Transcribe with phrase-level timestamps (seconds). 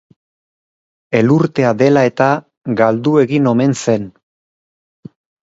[1.19, 2.31] Elurtea dela eta,
[2.81, 4.11] galdu egin omen zen.